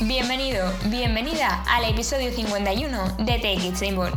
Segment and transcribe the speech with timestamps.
[0.00, 4.10] Bienvenido, bienvenida al episodio 51 de Take It Simple.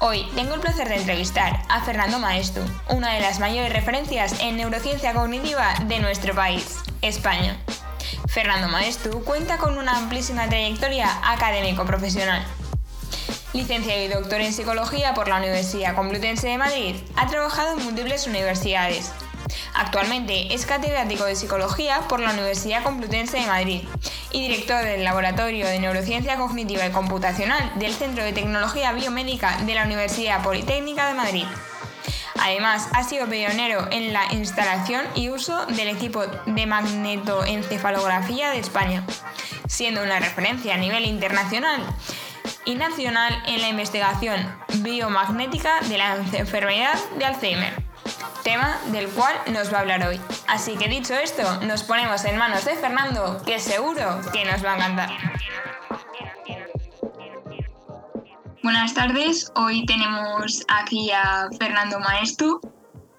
[0.00, 4.58] Hoy tengo el placer de entrevistar a Fernando Maestu, una de las mayores referencias en
[4.58, 7.56] neurociencia cognitiva de nuestro país, España.
[8.26, 12.44] Fernando Maestu cuenta con una amplísima trayectoria académico-profesional.
[13.54, 18.26] Licenciado y doctor en psicología por la Universidad Complutense de Madrid, ha trabajado en múltiples
[18.26, 19.10] universidades,
[19.74, 23.82] Actualmente es catedrático de Psicología por la Universidad Complutense de Madrid
[24.32, 29.74] y director del Laboratorio de Neurociencia Cognitiva y Computacional del Centro de Tecnología Biomédica de
[29.74, 31.44] la Universidad Politécnica de Madrid.
[32.40, 39.04] Además, ha sido pionero en la instalación y uso del equipo de magnetoencefalografía de España,
[39.66, 41.82] siendo una referencia a nivel internacional
[42.64, 44.40] y nacional en la investigación
[44.82, 47.87] biomagnética de la enfermedad de Alzheimer
[48.48, 50.18] tema del cual nos va a hablar hoy.
[50.46, 54.72] Así que dicho esto, nos ponemos en manos de Fernando, que seguro que nos va
[54.72, 55.10] a encantar.
[58.62, 62.58] Buenas tardes, hoy tenemos aquí a Fernando Maestu,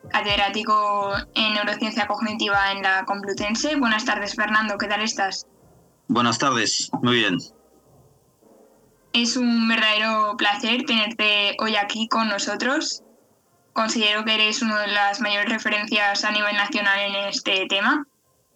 [0.10, 3.76] catedrático en neurociencia cognitiva en la Complutense.
[3.76, 5.46] Buenas tardes, Fernando, ¿qué tal estás?
[6.08, 7.38] Buenas tardes, muy bien.
[9.14, 13.04] Es un verdadero placer tenerte hoy aquí con nosotros
[13.80, 18.06] considero que eres una de las mayores referencias a nivel nacional en este tema.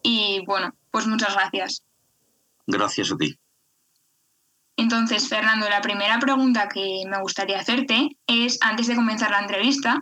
[0.01, 1.81] Y bueno, pues muchas gracias.
[2.67, 3.39] Gracias a ti.
[4.75, 10.01] Entonces, Fernando, la primera pregunta que me gustaría hacerte es, antes de comenzar la entrevista,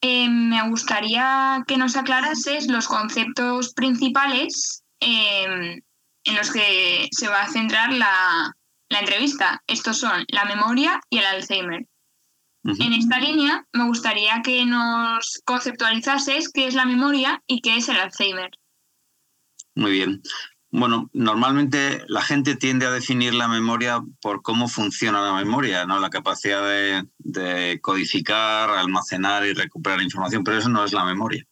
[0.00, 5.80] eh, me gustaría que nos aclarases los conceptos principales eh,
[6.24, 8.52] en los que se va a centrar la,
[8.88, 9.62] la entrevista.
[9.68, 11.86] Estos son la memoria y el Alzheimer.
[12.64, 17.88] En esta línea, me gustaría que nos conceptualizases qué es la memoria y qué es
[17.88, 18.50] el Alzheimer.
[19.74, 20.22] Muy bien.
[20.70, 25.98] Bueno, normalmente la gente tiende a definir la memoria por cómo funciona la memoria, ¿no?
[25.98, 31.44] La capacidad de, de codificar, almacenar y recuperar información, pero eso no es la memoria.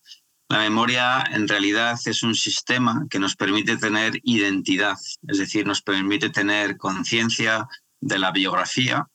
[0.49, 4.97] La memoria en realidad es un sistema que nos permite tener identidad,
[5.29, 7.69] es decir, nos permite tener conciencia
[8.01, 9.07] de la biografía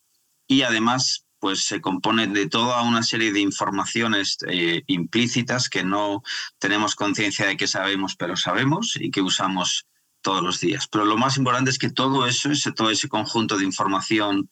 [0.48, 6.24] y además pues se compone de toda una serie de informaciones eh, implícitas que no
[6.58, 9.86] tenemos conciencia de que sabemos, pero sabemos y que usamos
[10.22, 10.88] todos los días.
[10.88, 14.50] Pero lo más importante es que todo eso, ese, todo ese conjunto de información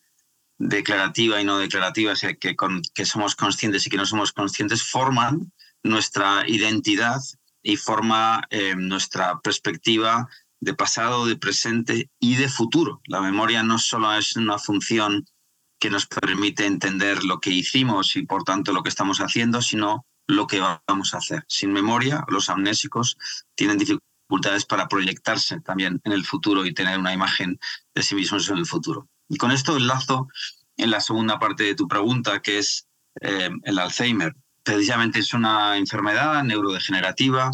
[0.59, 2.55] declarativa y no declarativa, que,
[2.93, 7.21] que somos conscientes y que no somos conscientes, forman nuestra identidad
[7.63, 10.29] y forma eh, nuestra perspectiva
[10.59, 13.01] de pasado, de presente y de futuro.
[13.07, 15.25] La memoria no solo es una función
[15.83, 20.05] que nos permite entender lo que hicimos y por tanto lo que estamos haciendo, sino
[20.27, 21.43] lo que vamos a hacer.
[21.49, 23.17] Sin memoria, los amnésicos
[23.53, 27.59] tienen dificultades para proyectarse también en el futuro y tener una imagen
[27.93, 29.09] de sí mismos en el futuro.
[29.27, 30.29] Y con esto enlazo
[30.77, 32.87] en la segunda parte de tu pregunta, que es
[33.19, 34.37] eh, el Alzheimer.
[34.63, 37.51] Precisamente es una enfermedad neurodegenerativa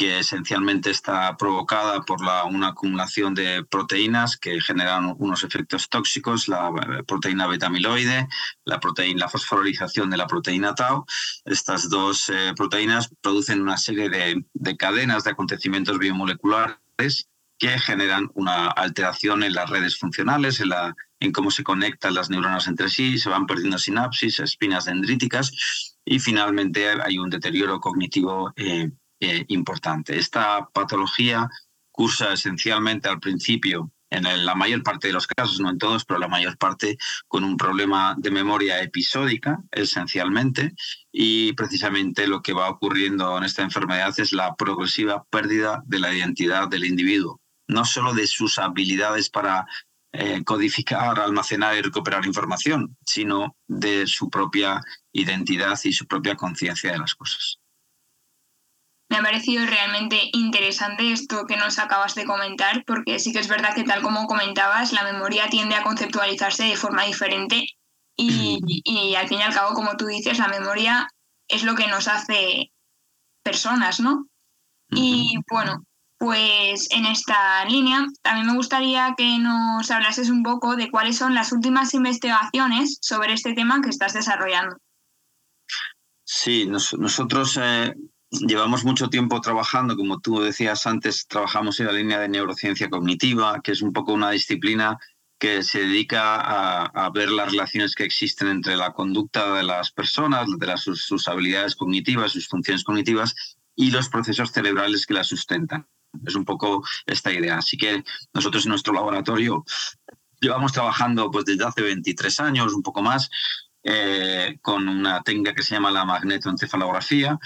[0.00, 6.48] que esencialmente está provocada por la, una acumulación de proteínas que generan unos efectos tóxicos,
[6.48, 8.26] la eh, proteína beta-amiloide,
[8.64, 11.04] la, proteína, la fosforilización de la proteína tau.
[11.44, 17.28] Estas dos eh, proteínas producen una serie de, de cadenas de acontecimientos biomoleculares
[17.58, 22.30] que generan una alteración en las redes funcionales, en, la, en cómo se conectan las
[22.30, 25.52] neuronas entre sí, se van perdiendo sinapsis, espinas dendríticas
[26.06, 30.18] y finalmente hay un deterioro cognitivo eh, eh, importante.
[30.18, 31.48] Esta patología
[31.90, 36.18] cursa esencialmente al principio, en la mayor parte de los casos, no en todos, pero
[36.18, 36.98] la mayor parte,
[37.28, 40.74] con un problema de memoria episódica, esencialmente,
[41.12, 46.12] y precisamente lo que va ocurriendo en esta enfermedad es la progresiva pérdida de la
[46.12, 49.66] identidad del individuo, no solo de sus habilidades para
[50.12, 54.80] eh, codificar, almacenar y recuperar información, sino de su propia
[55.12, 57.59] identidad y su propia conciencia de las cosas.
[59.10, 63.48] Me ha parecido realmente interesante esto que nos acabas de comentar, porque sí que es
[63.48, 67.66] verdad que tal como comentabas, la memoria tiende a conceptualizarse de forma diferente
[68.16, 71.08] y, al fin y al cabo, como tú dices, la memoria
[71.48, 72.72] es lo que nos hace
[73.42, 74.26] personas, ¿no?
[74.90, 75.84] Y bueno,
[76.18, 81.34] pues en esta línea también me gustaría que nos hablases un poco de cuáles son
[81.34, 84.76] las últimas investigaciones sobre este tema que estás desarrollando.
[86.24, 87.94] Sí, nosotros eh,
[88.30, 93.60] llevamos mucho tiempo trabajando, como tú decías antes, trabajamos en la línea de neurociencia cognitiva,
[93.62, 94.98] que es un poco una disciplina
[95.38, 100.46] que se dedica a, ver las relaciones que existen entre la conducta de las personas,
[100.58, 103.34] de las, sus, habilidades cognitivas, sus funciones cognitivas
[103.74, 105.88] y los procesos cerebrales que la sustentan.
[106.26, 107.56] Es un poco esta idea.
[107.56, 108.04] Así que
[108.34, 109.64] nosotros en nuestro laboratorio
[110.40, 113.30] llevamos trabajando pues, desde hace 23 años, un poco más,
[113.82, 117.38] eh, con una técnica que se llama la magnetoencefalografía,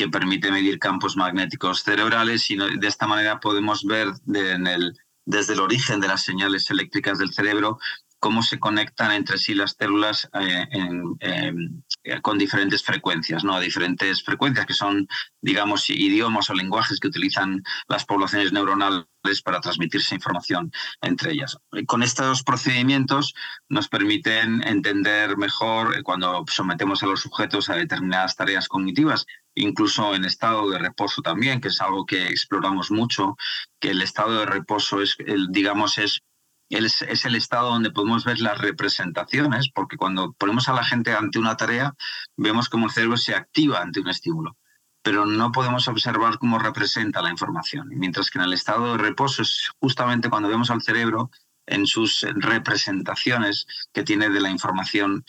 [0.00, 6.00] que permite medir campos magnéticos cerebrales y de esta manera podemos ver desde el origen
[6.00, 7.78] de las señales eléctricas del cerebro
[8.18, 10.66] cómo se conectan entre sí las células eh,
[11.20, 13.58] eh, con diferentes frecuencias, ¿no?
[13.58, 15.08] Diferentes frecuencias que son,
[15.40, 19.06] digamos, idiomas o lenguajes que utilizan las poblaciones neuronales
[19.42, 20.70] para transmitirse información
[21.00, 21.58] entre ellas.
[21.86, 23.34] Con estos procedimientos
[23.68, 29.26] nos permiten entender mejor eh, cuando sometemos a los sujetos a determinadas tareas cognitivas,
[29.60, 33.36] incluso en estado de reposo también, que es algo que exploramos mucho,
[33.80, 35.16] que el estado de reposo es,
[35.50, 36.22] digamos, es
[36.70, 41.38] es, el estado donde podemos ver las representaciones, porque cuando ponemos a la gente ante
[41.38, 41.94] una tarea,
[42.36, 44.56] vemos cómo el cerebro se activa ante un estímulo,
[45.02, 47.88] pero no podemos observar cómo representa la información.
[47.90, 51.30] Mientras que en el estado de reposo es justamente cuando vemos al cerebro
[51.66, 55.24] en sus representaciones que tiene de la información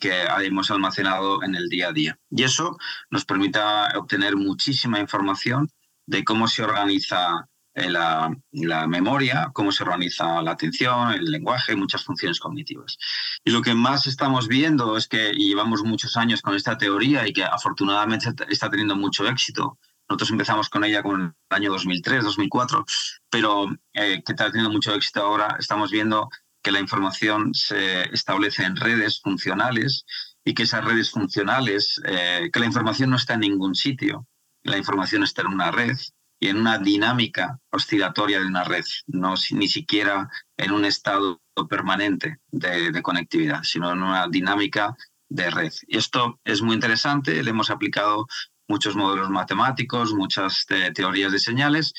[0.00, 2.18] que hemos almacenado en el día a día.
[2.30, 2.76] Y eso
[3.10, 3.60] nos permite
[3.96, 5.70] obtener muchísima información
[6.06, 7.48] de cómo se organiza
[7.86, 12.98] la, la, memoria, cómo se organiza la atención, el lenguaje, muchas funciones cognitivas.
[13.44, 17.32] Y lo que más estamos viendo es que llevamos muchos años con esta teoría y
[17.32, 19.78] que afortunadamente está teniendo mucho éxito.
[20.08, 22.84] Nosotros empezamos con ella con el año 2003, 2004,
[23.30, 25.56] pero eh, que está teniendo mucho éxito ahora.
[25.58, 26.30] Estamos viendo
[26.62, 30.04] que la información se establece en redes funcionales
[30.44, 34.26] y que esas redes funcionales, eh, que la información no está en ningún sitio,
[34.62, 35.96] la información está en una red
[36.40, 42.38] y en una dinámica oscilatoria de una red, no ni siquiera en un estado permanente
[42.50, 44.96] de, conectividad, sino en una dinámica
[45.28, 45.72] de red.
[45.86, 48.26] Y esto es muy interesante, le hemos aplicado
[48.68, 51.92] muchos modelos matemáticos, muchas teorías de señales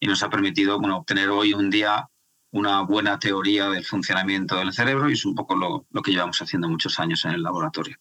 [0.00, 2.08] y nos ha permitido obtener hoy un día
[2.56, 6.40] una buena teoría del funcionamiento del cerebro y es un poco lo, lo que llevamos
[6.40, 7.96] haciendo muchos años en el laboratorio.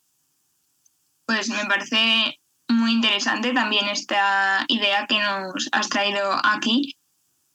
[1.25, 6.95] Pues me parece muy interesante también esta idea que nos has traído aquí.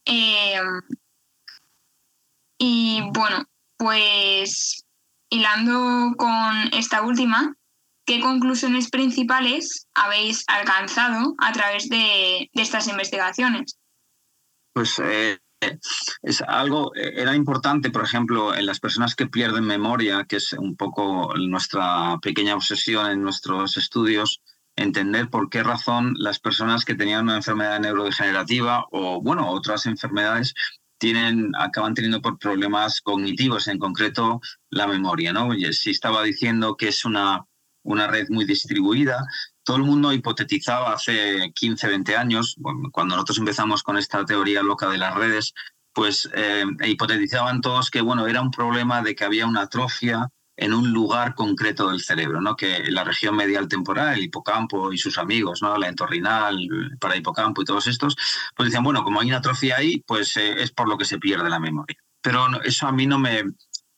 [0.05, 0.59] Eh,
[2.59, 3.45] y bueno,
[3.77, 4.85] pues
[5.29, 7.55] hilando con esta última,
[8.05, 13.77] ¿qué conclusiones principales habéis alcanzado a través de, estas investigaciones?
[14.73, 15.39] Pues eh,
[16.23, 20.75] es algo, era importante, por ejemplo, en las personas que pierden memoria, que es un
[20.75, 24.41] poco nuestra pequeña obsesión en nuestros estudios,
[24.75, 30.53] entender por qué razón las personas que tenían una enfermedad neurodegenerativa o, bueno, otras enfermedades
[30.97, 35.33] tienen, acaban teniendo por problemas cognitivos, en concreto la memoria.
[35.33, 35.51] ¿no?
[35.71, 37.45] Si estaba diciendo que es una,
[37.83, 39.25] una red muy distribuida,
[39.63, 42.55] todo el mundo hipotetizaba hace 15, 20 años,
[42.91, 45.53] cuando nosotros empezamos con esta teoría loca de las redes,
[45.93, 50.73] pues eh, hipotetizaban todos que bueno, era un problema de que había una atrofia en
[50.73, 52.55] un lugar concreto del cerebro, ¿no?
[52.55, 55.75] que la región medial temporal, el hipocampo y sus amigos, ¿no?
[55.77, 56.55] la entorrinal,
[56.99, 58.15] para hipocampo y todos estos,
[58.55, 61.17] pues decían, bueno, como hay una atrofia ahí, pues eh, es por lo que se
[61.17, 61.97] pierde la memoria.
[62.21, 63.43] Pero eso a mí no me,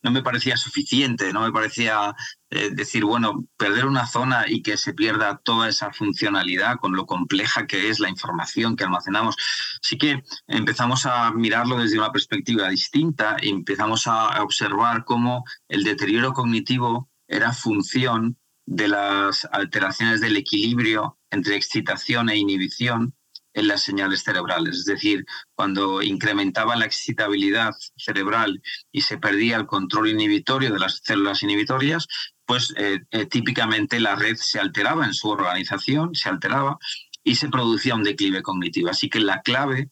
[0.03, 2.13] no me parecía suficiente, no me parecía
[2.49, 7.05] eh, decir, bueno, perder una zona y que se pierda toda esa funcionalidad con lo
[7.05, 9.37] compleja que es la información que almacenamos.
[9.81, 15.83] Así que empezamos a mirarlo desde una perspectiva distinta y empezamos a observar cómo el
[15.83, 23.15] deterioro cognitivo era función de las alteraciones del equilibrio entre excitación e inhibición
[23.53, 24.77] en las señales cerebrales.
[24.79, 31.01] Es decir, cuando incrementaba la excitabilidad cerebral y se perdía el control inhibitorio de las
[31.03, 32.07] células inhibitorias,
[32.45, 36.77] pues eh, eh, típicamente la red se alteraba en su organización, se alteraba
[37.23, 38.89] y se producía un declive cognitivo.
[38.89, 39.89] Así que la clave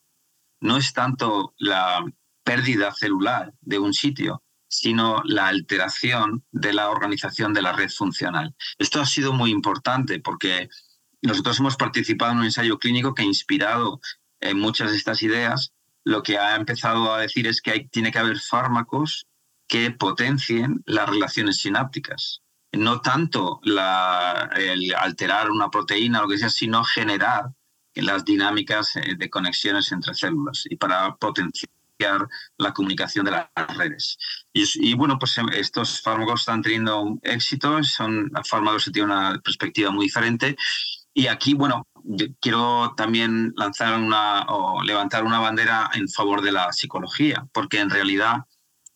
[0.59, 2.03] no es tanto la
[2.43, 8.55] pérdida celular de un sitio, sino la alteración de la organización de la red funcional.
[8.77, 10.69] Esto ha sido muy importante porque
[11.21, 14.01] nosotros hemos participado en un ensayo clínico que ha inspirado
[14.39, 15.73] en muchas de estas ideas.
[16.03, 19.27] Lo que ha empezado a decir es que hay, tiene que haber fármacos
[19.67, 22.41] que potencien las relaciones sinápticas.
[22.73, 27.51] No tanto la, el alterar una proteína o lo que sea, sino generar
[27.95, 31.69] las dinámicas eh, de conexiones entre células y para potenciar
[32.57, 34.17] la comunicación de las redes.
[34.53, 39.91] Y, bueno, pues em, estos fármacos están teniendo éxito, son fármacos que tienen una perspectiva
[39.91, 40.57] muy diferente
[41.13, 41.87] y aquí, bueno,
[42.39, 47.89] quiero también lanzar una o levantar una bandera en favor de la psicología, porque en
[47.89, 48.45] realidad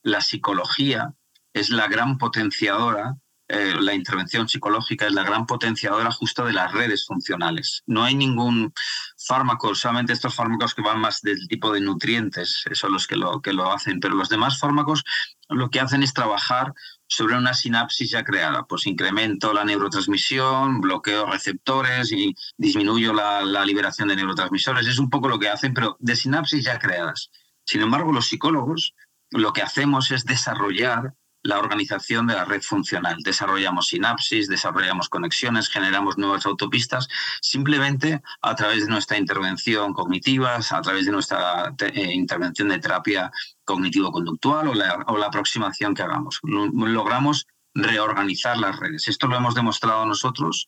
[0.02, 1.14] la psicología
[1.52, 3.16] es la gran potenciadora
[3.48, 7.84] eh, la intervención psicológica es la gran potenciadora justo de las redes funcionales.
[7.86, 8.72] No hay ningún
[9.16, 13.40] fármaco, solamente estos fármacos que van más del tipo de nutrientes, son los que lo,
[13.40, 15.04] que lo hacen, pero los demás fármacos
[15.48, 16.74] lo que hacen es trabajar
[17.06, 18.66] sobre una sinapsis ya creada.
[18.66, 24.86] Pues incremento la neurotransmisión, bloqueo receptores y disminuyo la, la liberación de neurotransmisores.
[24.86, 27.30] Es un poco lo que hacen, pero de sinapsis ya creadas.
[27.64, 28.94] Sin embargo, los psicólogos
[29.30, 31.14] lo que hacemos es desarrollar
[31.46, 33.16] la organización de la red funcional.
[33.22, 37.08] Desarrollamos sinapsis, desarrollamos conexiones, generamos nuevas autopistas,
[37.40, 43.30] simplemente a través de nuestra intervención cognitiva, a través de nuestra eh, intervención de terapia
[43.64, 46.40] cognitivo-conductual o la, o la aproximación que hagamos.
[46.42, 49.08] Logramos reorganizar las redes.
[49.08, 50.66] Esto lo hemos demostrado nosotros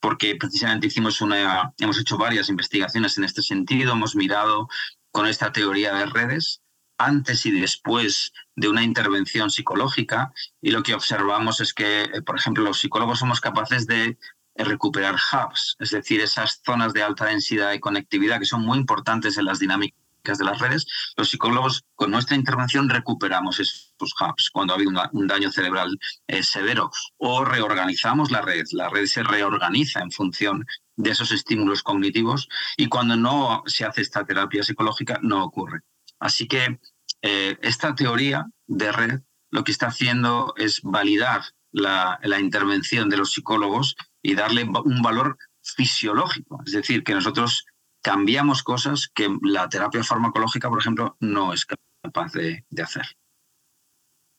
[0.00, 4.68] porque precisamente hicimos una, hemos hecho varias investigaciones en este sentido, hemos mirado
[5.10, 6.60] con esta teoría de redes
[6.98, 12.36] antes y después de una intervención psicológica y lo que observamos es que, eh, por
[12.36, 14.18] ejemplo, los psicólogos somos capaces de
[14.54, 18.78] eh, recuperar hubs, es decir, esas zonas de alta densidad y conectividad que son muy
[18.78, 19.96] importantes en las dinámicas
[20.36, 20.86] de las redes,
[21.16, 26.42] los psicólogos con nuestra intervención recuperamos esos hubs cuando ha habido un daño cerebral eh,
[26.42, 32.48] severo o reorganizamos la red, la red se reorganiza en función de esos estímulos cognitivos
[32.76, 35.82] y cuando no se hace esta terapia psicológica no ocurre.
[36.18, 36.78] Así que
[37.22, 39.20] eh, esta teoría de red
[39.50, 45.38] lo que está haciendo es validar la, intervención de los psicólogos y darle un valor
[45.62, 46.60] fisiológico.
[46.66, 47.64] Es decir, que nosotros
[48.02, 51.66] cambiamos cosas que la terapia farmacológica, por ejemplo, no es
[52.02, 53.06] capaz de, hacer.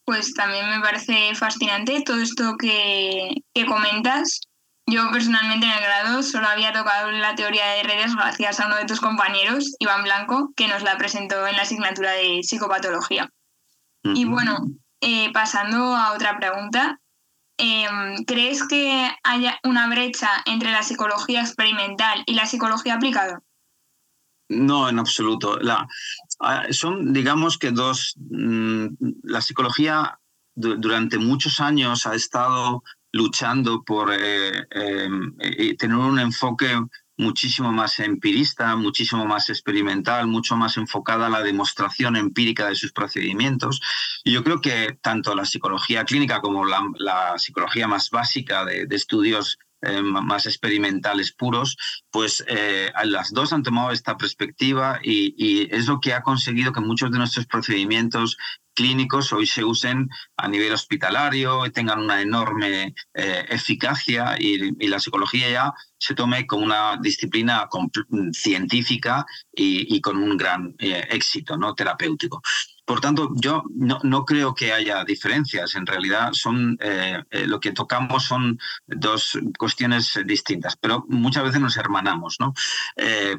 [0.05, 4.41] Pues también me parece fascinante todo esto que, que comentas
[4.89, 8.75] yo personalmente en el grado solo había tocado la teoría de redes gracias a uno
[8.77, 13.29] de tus compañeros, Iván Blanco, que nos la presentó en la asignatura de psicopatología.
[14.03, 14.65] Y bueno,
[15.01, 16.99] eh, pasando a otra pregunta,
[17.57, 23.41] em, ¿crees que haya una brecha entre la psicología experimental y la psicología aplicada?
[24.47, 25.59] No, en absoluto.
[25.59, 25.87] La,
[26.39, 28.15] ah, son, digamos que dos.
[28.17, 28.87] Mm,
[29.23, 30.19] la psicología
[30.55, 36.75] durante muchos años ha estado luchando por eh, em, eh, tener un enfoque
[37.17, 42.93] muchísimo más empirista, muchísimo más experimental, mucho más enfocada a la demostración empírica de sus
[42.93, 43.81] procedimientos.
[44.23, 49.57] Y yo creo que tanto la psicología clínica como la, psicología más básica de, estudios
[50.03, 51.77] más experimentales puros,
[52.11, 56.73] pues eh, las dos han tomado esta perspectiva y, y, es lo que ha conseguido
[56.73, 58.37] que muchos de nuestros procedimientos
[58.79, 65.01] clínicos hoy se usen a nivel hospitalario y tengan una enorme eh, eficacia y, la
[65.01, 67.67] psicología ya se tome como una disciplina
[68.31, 71.75] científica y, con un gran eh, éxito ¿no?
[71.75, 72.41] terapéutico.
[72.85, 75.75] Por tanto, yo no, no, creo que haya diferencias.
[75.75, 78.57] En realidad, son eh, lo que tocamos son
[78.87, 82.37] dos cuestiones distintas, pero muchas veces nos hermanamos.
[82.39, 82.53] ¿no?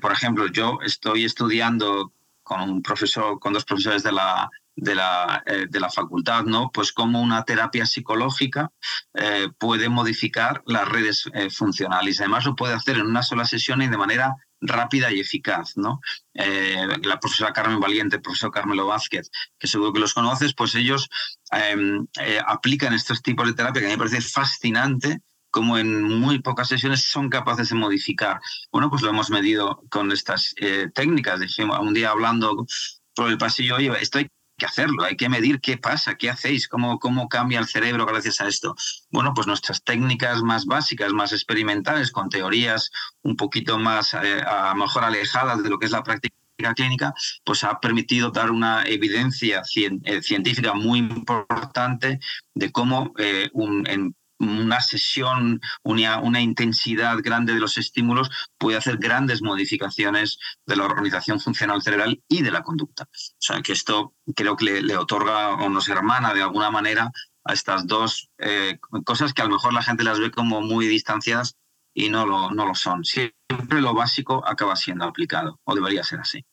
[0.03, 5.43] por ejemplo, yo estoy estudiando con un profesor, con dos profesores de la de la,
[5.47, 6.71] eh, de la facultad, ¿no?
[6.73, 8.71] Pues cómo una terapia psicológica
[9.15, 12.21] eh, puede modificar las redes eh, funcionales.
[12.21, 16.01] Además, lo puede hacer en una sola sesión y de manera rápida y eficaz, ¿no?
[16.35, 21.09] la profesora Carmen Valiente, el profesor Carmelo Vázquez, que seguro que los conoces, pues ellos
[21.51, 22.07] em,
[22.47, 26.69] aplican estos tipos de terapia que a mí me parece fascinante como en muy pocas
[26.69, 28.39] sesiones son capaces de modificar.
[28.71, 30.55] Bueno, pues lo hemos medido con estas
[30.95, 31.41] técnicas.
[31.41, 32.67] Dijimos, un día hablando
[33.15, 34.31] por el pasillo, oye, estoy
[34.61, 38.41] que hacerlo, hay que medir qué pasa, qué hacéis, cómo, cómo cambia el cerebro gracias
[38.41, 38.77] a esto.
[39.11, 44.75] Bueno, pues nuestras técnicas más básicas, más experimentales, con teorías un poquito más, eh, a
[44.77, 46.37] mejor alejadas de lo que es la práctica
[46.77, 47.15] clínica,
[47.45, 49.63] pues ha permitido dar una evidencia
[50.05, 52.21] eh, científica muy importante
[52.55, 58.79] de cómo eh, un, en una sesión, una, una, intensidad grande de los estímulos puede
[58.79, 63.05] hacer grandes modificaciones de la organización funcional cerebral y de la conducta.
[63.05, 67.11] O sea, que esto creo que le, otorga o nos hermana de alguna manera
[67.45, 70.87] a estas dos eh, cosas que a lo mejor la gente las ve como muy
[70.87, 71.57] distanciadas
[71.95, 73.05] y no lo, no lo son.
[73.05, 76.45] Siempre lo básico acaba siendo aplicado, o debería ser así.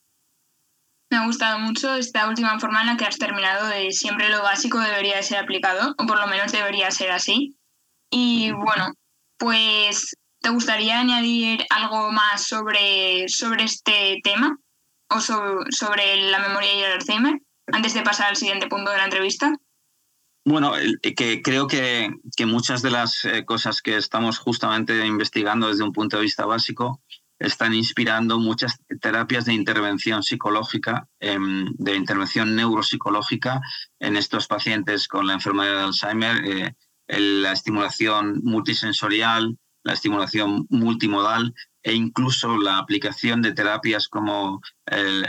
[1.09, 4.43] Me ha gustado mucho esta última forma en la que has terminado de siempre lo
[4.43, 7.56] básico debería ser aplicado, o por lo menos debería ser así.
[8.09, 8.93] Y bueno,
[9.37, 14.57] pues ¿te gustaría añadir algo más sobre, sobre este tema
[15.09, 19.05] o sobre, la memoria y el Alzheimer antes de pasar al siguiente punto de la
[19.05, 19.53] entrevista?
[20.45, 25.83] Bueno, que creo que, que muchas de las eh, cosas que estamos justamente investigando desde
[25.83, 27.01] un punto de vista básico
[27.39, 33.61] están inspirando muchas terapias de intervención psicológica, em, de intervención neuropsicológica
[33.99, 36.75] en estos pacientes con la enfermedad de Alzheimer.
[37.07, 45.25] Eh, la estimulación multisensorial, la estimulación multimodal e incluso la aplicación de terapias como el,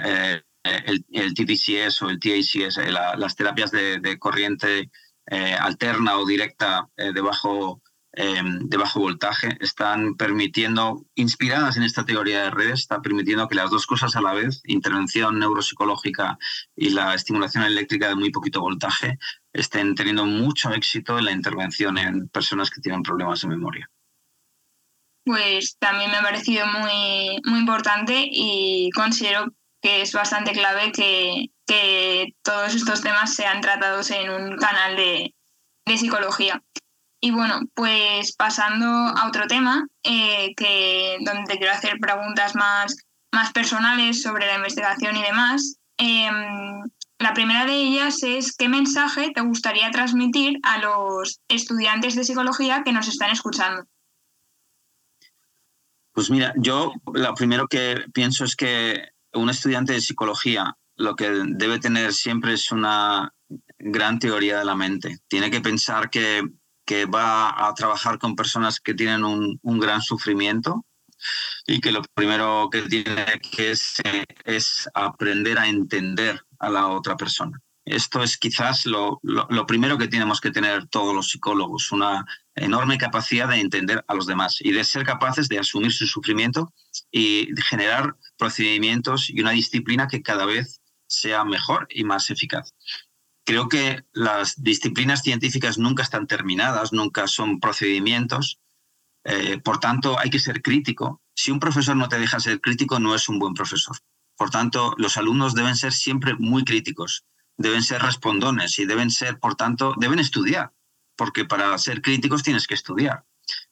[0.69, 4.91] eh, el, TTCS o el TACS, eh, las terapias de, corriente
[5.27, 7.81] eh, alterna o directa de bajo
[8.21, 13.55] Em, de bajo voltaje están permitiendo, inspiradas en esta teoría de redes, están permitiendo que
[13.55, 16.37] las dos cosas a la vez, intervención neuropsicológica
[16.75, 19.19] y la estimulación eléctrica de muy poquito voltaje,
[19.53, 23.89] estén teniendo mucho éxito en la intervención en personas que tienen problemas de memoria.
[25.25, 31.53] Pues también me ha parecido muy, muy importante y considero que es bastante clave que,
[31.69, 35.37] que todos estos temas sean tratados en un canal de,
[35.87, 36.65] de psicología.
[37.21, 42.97] Y bueno, pues pasando a otro tema, eh, que, donde te quiero hacer preguntas más,
[43.33, 45.79] más personales sobre la investigación y demás.
[45.97, 46.83] Em,
[47.19, 52.83] la primera de ellas es qué mensaje te gustaría transmitir a los estudiantes de psicología
[52.85, 53.83] que nos están escuchando.
[56.13, 61.31] Pues mira, yo lo primero que pienso es que un estudiante de psicología lo que
[61.31, 63.33] debe tener siempre es una
[63.79, 65.19] gran teoría de la mente.
[65.29, 66.43] Tiene que pensar que
[66.88, 70.87] que va a trabajar con personas que tienen un, gran sufrimiento
[71.66, 73.97] y que lo primero que tiene que es,
[74.47, 77.61] es aprender a entender a la otra persona.
[77.85, 82.97] Esto es quizás lo, lo, primero que tenemos que tener todos los psicólogos, una enorme
[82.97, 86.73] capacidad de entender a los demás y de ser capaces de asumir su sufrimiento
[87.11, 92.73] y generar procedimientos y una disciplina que cada vez sea mejor y más eficaz.
[93.49, 98.61] Creo que las disciplinas científicas nunca están terminadas, nunca son procedimientos.
[99.25, 101.23] Eh, por tanto, hay que ser crítico.
[101.35, 103.97] Si un profesor no te deja ser crítico, no es un buen profesor.
[104.37, 107.25] Por tanto, los alumnos deben ser siempre muy críticos,
[107.57, 110.75] deben ser respondones y deben ser, por tanto, deben estudiar,
[111.17, 113.25] porque para ser críticos tienes que estudiar.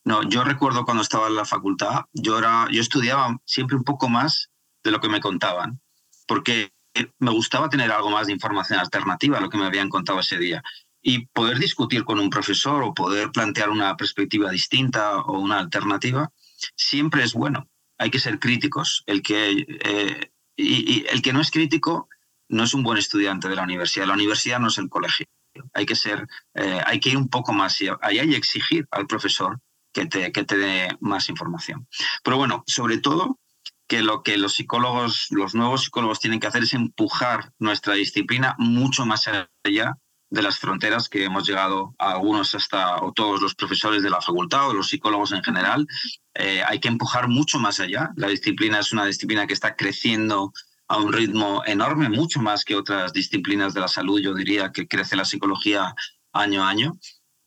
[0.04, 4.08] No, yo recuerdo cuando estaba en la facultad, yo, era, yo estudiaba siempre un poco
[4.08, 4.48] más
[4.82, 5.82] de lo que me contaban,
[6.26, 6.72] porque
[7.18, 10.38] me gustaba tener algo más de información alternativa a lo que me habían contado ese
[10.38, 10.62] día.
[11.02, 16.30] Y poder discutir con un profesor o poder plantear una perspectiva distinta o una alternativa,
[16.74, 17.68] siempre es bueno.
[17.98, 19.04] Hay que ser críticos.
[19.06, 22.08] El que, eh, y, el que no es crítico
[22.48, 24.06] no es un buen estudiante de la universidad.
[24.06, 25.26] La universidad no es el colegio.
[25.72, 29.58] Hay que, ser, eh, hay que ir un poco más allá y exigir al profesor
[29.92, 31.88] que te, que te dé más información.
[32.22, 33.38] Pero bueno, sobre todo,
[33.86, 38.54] que lo que los psicólogos, los nuevos psicólogos tienen que hacer es empujar nuestra disciplina
[38.58, 43.54] mucho más allá de las fronteras que hemos llegado a algunos hasta o todos los
[43.54, 45.86] profesores de la facultad o los psicólogos en general.
[46.34, 48.10] Eh, hay que empujar mucho más allá.
[48.16, 50.52] La disciplina es una disciplina que está creciendo
[50.88, 54.86] a un ritmo enorme, mucho más que otras disciplinas de la salud, yo diría que
[54.86, 55.94] crece la psicología
[56.32, 56.92] año a año.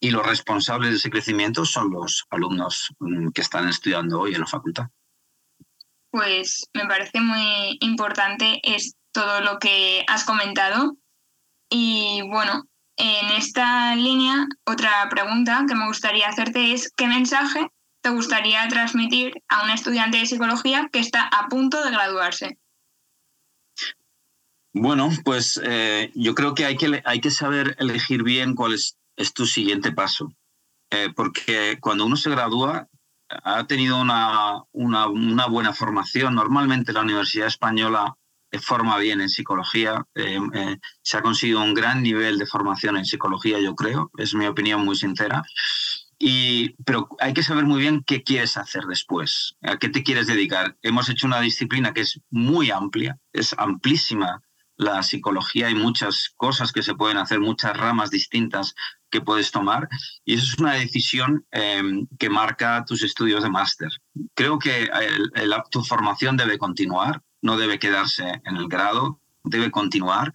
[0.01, 4.41] Y los responsables de ese crecimiento son los alumnos mm, que están estudiando hoy en
[4.41, 4.87] la facultad
[6.11, 10.97] pues me parece muy importante es todo lo que has comentado.
[11.69, 12.65] Y bueno,
[12.97, 17.67] en esta línea, otra pregunta que me gustaría hacerte es, ¿qué mensaje
[18.01, 22.57] te gustaría transmitir a un estudiante de psicología que está a punto de graduarse?
[24.73, 28.95] Bueno, pues eh, yo creo que hay, que hay que saber elegir bien cuál es,
[29.33, 30.31] tu siguiente paso.
[30.91, 32.87] Eh, porque cuando uno se gradúa,
[33.29, 36.35] ha tenido una, una, buena formación.
[36.35, 38.15] Normalmente la Universidad Española
[38.61, 40.05] forma bien en psicología.
[40.15, 44.11] Eh, eh, se ha conseguido un gran nivel de formación en psicología, yo creo.
[44.17, 45.43] Es mi opinión muy sincera.
[46.17, 50.27] Y, pero hay que saber muy bien qué quieres hacer después, a qué te quieres
[50.27, 50.75] dedicar.
[50.81, 54.41] Hemos hecho una disciplina que es muy amplia, es amplísima
[54.79, 58.75] la psicología, hay muchas cosas que se pueden hacer, muchas ramas distintas
[59.09, 59.89] que puedes tomar
[60.23, 63.89] y eso es una decisión em, que marca tus estudios de máster.
[64.33, 64.89] Creo que
[65.69, 70.31] tu formación debe continuar, no debe quedarse en el grado, debe continuar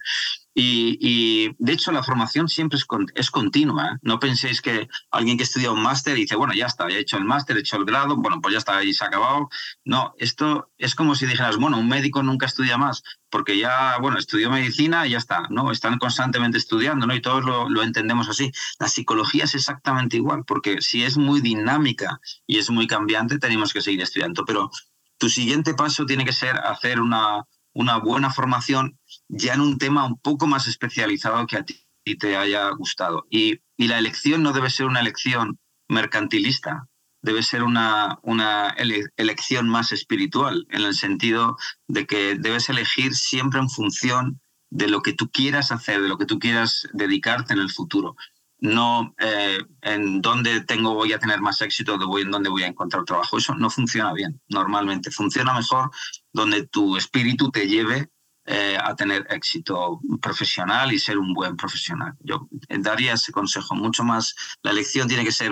[0.57, 2.79] y, de hecho la formación siempre
[3.15, 3.87] es, continua.
[3.87, 3.97] ¿eh?
[4.03, 7.25] No penséis que alguien que estudia un máster dice, bueno, ya está, he hecho el
[7.25, 9.49] máster, he hecho el grado, bueno, pues ya está, ahí se ha acabado.
[9.83, 14.17] No, esto es como si dijeras, bueno, un médico nunca estudia más, porque ya, bueno,
[14.17, 15.71] estudió medicina y ya está, ¿no?
[15.71, 17.13] Están constantemente estudiando, ¿no?
[17.13, 18.49] Y todos lo, lo entendemos así.
[18.79, 23.73] La psicología es exactamente igual, porque si es muy dinámica y es muy cambiante, tenemos
[23.73, 24.45] que seguir estudiando.
[24.45, 24.71] Pero
[25.17, 30.05] tu siguiente paso tiene que ser hacer una, una buena formación ya en un tema
[30.05, 31.85] un poco más especializado que a ti
[32.17, 33.27] te haya gustado.
[33.29, 35.59] Y, la elección no debe ser una elección
[35.89, 36.87] mercantilista,
[37.21, 38.69] debe ser una, una
[39.17, 41.57] elección más espiritual, en el sentido
[41.89, 46.17] de que debes elegir siempre en función de lo que tú quieras hacer, de lo
[46.17, 48.15] que tú quieras dedicarte en el futuro.
[48.59, 52.67] No eh, en dónde tengo voy a tener más éxito, voy, en dónde voy a
[52.67, 53.37] encontrar trabajo.
[53.37, 55.11] Eso no funciona bien normalmente.
[55.11, 55.91] Funciona mejor
[56.33, 58.09] donde tu espíritu te lleve
[58.45, 62.13] eh, a tener éxito profesional y ser un buen profesional.
[62.19, 63.75] Yo daría ese consejo.
[63.75, 65.51] Mucho más, la elección tiene que ser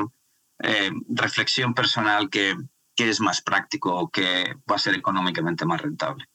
[0.60, 2.56] eh, reflexión personal que,
[2.96, 6.26] que es más práctico, que va a ser económicamente más rentable.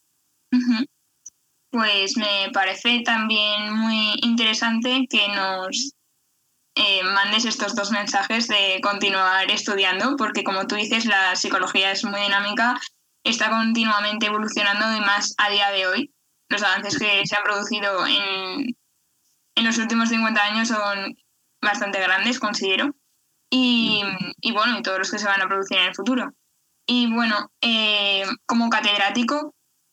[1.71, 5.95] Pues me parece también muy interesante que nos
[6.81, 12.05] eh, mandes estos dos mensajes de continuar estudiando, porque como tú dices, la psicología es
[12.05, 12.81] muy dinámica,
[13.25, 16.15] está continuamente evolucionando y más a día de hoy.
[16.49, 18.77] Los avances que se han producido en,
[19.57, 21.17] en los últimos 50 años son
[21.61, 22.95] bastante grandes, considero.
[23.51, 24.05] Y,
[24.41, 26.33] y, bueno, y todos los que se van a producir en el futuro.
[26.87, 29.53] Y bueno, eh, como catedrático,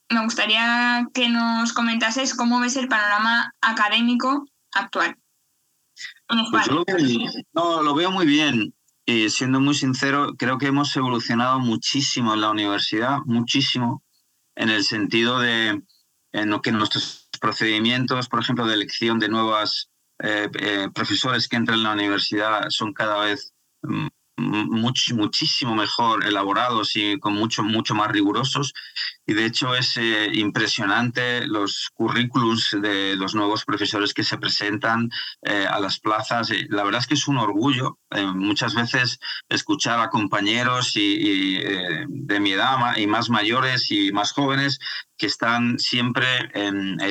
[0.09, 5.17] me gustaría que nos comentases cómo ves el panorama académico actual.
[6.27, 6.97] Pues lo veo,
[7.53, 8.73] no, lo veo muy bien.
[9.05, 14.03] Y siendo muy sincero, creo que hemos evolucionado muchísimo en la universidad, muchísimo,
[14.55, 15.83] en el sentido de
[16.31, 21.77] en que nuestros procedimientos, por ejemplo, de elección de nuevas eh, eh, profesores que entran
[21.77, 23.53] en la universidad son cada vez
[24.37, 24.79] mm,
[25.13, 28.73] muchísimo mejor elaborados y con mucho, mucho más rigurosos.
[29.27, 35.09] Y de hecho es eh, impresionante los currículums de los nuevos profesores que se presentan
[35.41, 36.51] eh, a las plazas.
[36.69, 39.19] la verdad es que es un orgullo eh, muchas veces
[39.49, 41.59] escuchar a compañeros y,
[42.07, 44.79] de mi edad y más mayores y más jóvenes
[45.17, 46.25] que están siempre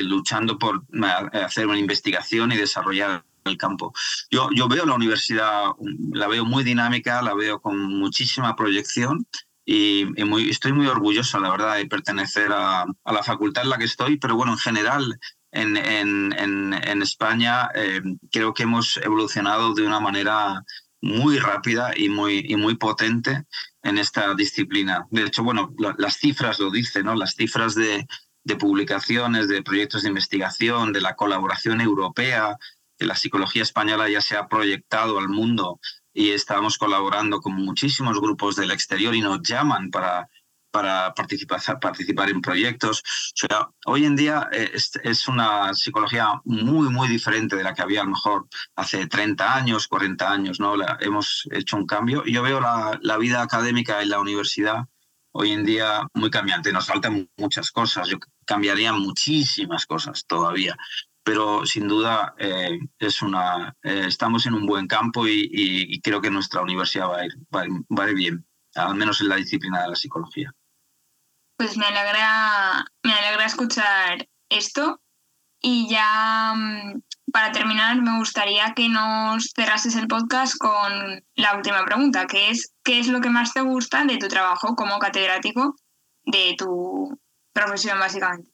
[0.03, 0.85] luchando por
[1.33, 3.93] hacer una investigación y desarrollar el campo.
[4.31, 5.67] Yo, yo veo la universidad,
[6.13, 9.27] la veo muy dinámica, la veo con muchísima proyección
[9.65, 13.85] y, muy, estoy muy orgulloso, la verdad, de pertenecer a, la facultad en la que
[13.85, 15.19] estoy, pero bueno, en general,
[15.53, 18.03] en, en, en, España eh,
[18.33, 20.63] creo que hemos evolucionado de una manera
[21.01, 23.45] muy rápida y muy, y muy potente
[23.83, 25.07] en esta disciplina.
[25.11, 27.15] De hecho, bueno, las cifras lo dicen, ¿no?
[27.15, 28.07] Las cifras de,
[28.43, 32.57] de publicaciones, de proyectos de investigación, de la colaboración europea,
[33.05, 35.79] que la psicología española ya se ha proyectado al mundo
[36.15, 40.27] y estamos colaborando con muchísimos grupos del exterior y nos llaman para,
[40.71, 43.01] para participar, participar en proyectos.
[43.01, 44.71] O sea, hoy en día eh,
[45.03, 49.55] es, una psicología muy, muy diferente de la que había a lo mejor hace 30
[49.55, 50.61] años, 40 años.
[50.61, 50.77] ¿no?
[51.01, 54.87] hemos hecho un cambio yo veo la, la vida académica en la universidad
[55.33, 56.73] hoy en día muy cambiante.
[56.73, 58.09] Nos faltan muchas cosas.
[58.09, 60.77] Yo cambiaría muchísimas cosas todavía
[61.25, 66.31] pero sin duda eh, es una, eh, estamos en un buen campo y, creo que
[66.31, 67.35] nuestra universidad va a, ir,
[67.91, 70.55] va, bien, al menos en la disciplina de la psicología.
[71.57, 75.01] Pues me alegra, me alegra escuchar esto
[75.63, 77.01] y ya mm,
[77.33, 82.75] para terminar me gustaría que nos cerrases el podcast con la última pregunta, que es
[82.85, 85.75] ¿qué es lo que más te gusta de tu trabajo como catedrático,
[86.25, 87.19] de tu
[87.55, 88.54] profesión básicamente?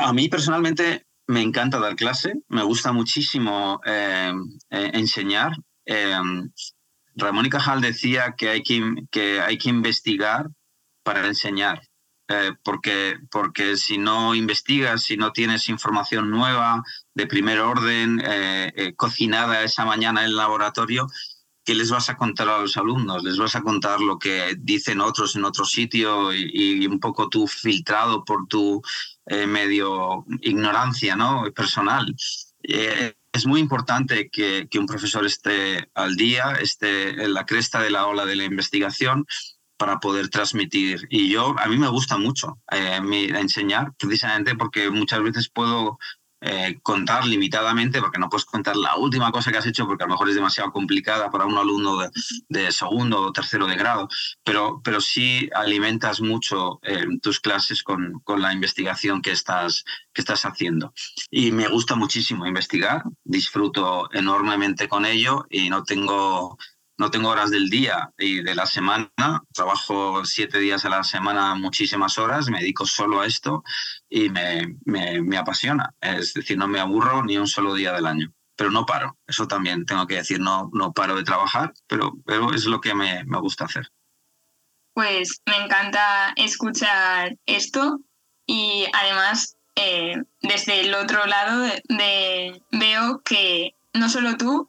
[0.00, 4.32] A mí personalmente me encanta dar clase, me gusta muchísimo eh,
[4.70, 5.52] eh, enseñar.
[5.86, 6.16] Eh,
[7.14, 10.48] Ramón y Cajal decía que hay que, que, hay que investigar
[11.02, 11.82] para enseñar,
[12.64, 18.22] porque, porque si no investigas, si no tienes información nueva, de primer orden,
[18.96, 21.06] cocinada esa mañana en el laboratorio,
[21.64, 23.22] ¿qué les vas a contar a los alumnos?
[23.22, 27.46] Les vas a contar lo que dicen otros en otro sitio y, un poco tú
[27.46, 28.82] filtrado por tu
[29.26, 31.44] eh, medio ignorancia ¿no?
[31.54, 32.14] personal.
[32.62, 37.90] Eh, es muy importante que, un profesor esté al día, esté en la cresta de
[37.90, 39.26] la ola de la investigación
[39.78, 41.06] para poder transmitir.
[41.10, 43.00] Y yo, a mí me gusta mucho eh,
[43.34, 45.98] enseñar, precisamente porque muchas veces puedo
[46.44, 50.08] eh, contar limitadamente, porque no puedes contar la última cosa que has hecho, porque a
[50.08, 51.98] lo mejor es demasiado complicada para un alumno
[52.48, 54.08] de, segundo o tercero de grado,
[54.42, 60.20] pero, pero sí alimentas mucho eh, tus clases con, con, la investigación que estás, que
[60.20, 60.92] estás haciendo.
[61.30, 66.58] Y me gusta muchísimo investigar, disfruto enormemente con ello y no tengo
[66.98, 69.10] no tengo horas del día y de la semana,
[69.52, 73.64] trabajo siete días a la semana, muchísimas horas, me dedico solo a esto
[74.08, 75.94] y me, me, apasiona.
[76.00, 79.18] Es decir, no me aburro ni un solo día del año, pero no paro.
[79.26, 82.94] Eso también tengo que decir, no, no paro de trabajar, pero, pero es lo que
[82.94, 83.88] me, me gusta hacer.
[84.94, 88.00] Pues me encanta escuchar esto
[88.46, 94.68] y además eh, desde el otro lado de, veo que no solo tú,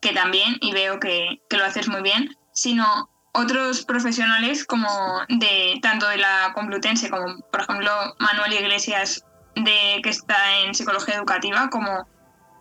[0.00, 4.88] que también, y veo que, lo haces muy bien, sino otros profesionales como
[5.28, 11.16] de tanto de la Complutense como por ejemplo Manuel Iglesias de que está en psicología
[11.16, 12.06] educativa como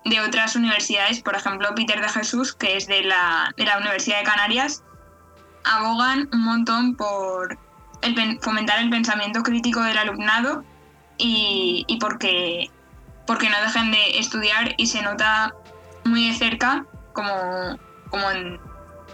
[0.06, 4.19] de otras universidades, por ejemplo, Peter de Jesús, que es de la, de la Universidad
[4.19, 4.84] de Canarias,
[5.63, 7.58] abogan un montón por
[8.02, 10.63] el, fomentar el pensamiento crítico del alumnado
[11.17, 12.69] y, y porque,
[13.26, 15.56] porque no dejen de estudiar y se nota
[16.04, 17.80] muy de cerca, como,
[18.12, 18.60] como en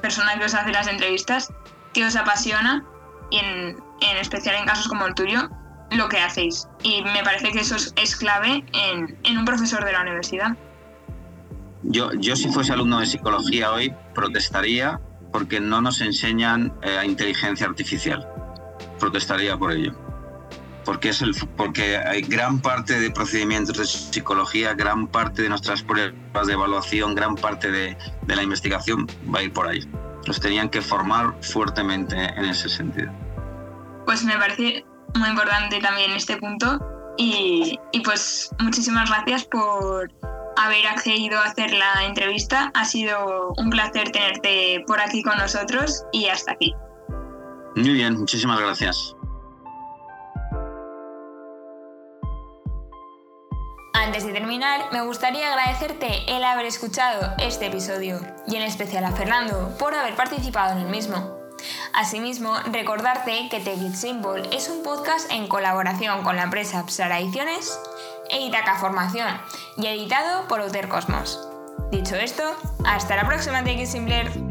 [0.02, 1.54] personas que os hacen las entrevistas,
[1.94, 2.84] que os apasiona
[3.30, 5.50] y en, en especial en casos como el tuyo,
[5.92, 6.68] lo que hacéis.
[6.84, 10.58] Y me parece que eso es, clave en, en, un profesor de la universidad.
[11.84, 15.00] Yo, yo si fuese alumno de psicología hoy protestaría
[15.32, 18.28] porque no nos enseñan eh, inteligencia artificial.
[19.00, 19.96] Protestaría por ello.
[20.86, 25.84] Porque, es el, porque hay gran parte de procedimientos de psicología, gran parte de nuestras
[25.84, 29.88] pruebas de evaluación, gran parte de, de la investigación va a ir por ahí.
[30.26, 33.12] Los tenían que formar fuertemente en ese sentido.
[34.06, 34.84] Pues me parece
[35.16, 36.80] muy importante también este punto
[37.18, 40.12] y, y pues muchísimas gracias por
[40.58, 42.72] haber accedido a hacer la entrevista.
[42.74, 46.74] Ha sido un placer tenerte por aquí con nosotros y hasta aquí.
[47.76, 49.16] Muy bien, muchísimas gracias.
[54.02, 59.12] Antes de terminar, me gustaría agradecerte el haber escuchado este episodio y en especial a
[59.12, 61.38] Fernando por haber participado en el mismo.
[61.94, 67.80] Asimismo, recordarte que Take Symbol es un podcast en colaboración con la empresa Psara Ediciones
[68.32, 69.40] e Itaca Formación
[69.78, 71.40] y editado por Outer Cosmos.
[71.92, 74.51] Dicho esto, hasta la próxima Take It Simpler.